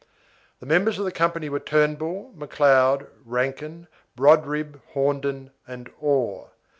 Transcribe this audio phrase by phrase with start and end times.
[0.59, 3.85] The members of the company were Turnbull, McLeod, Rankin,
[4.17, 6.49] Brodribb, Hornden, and Orr.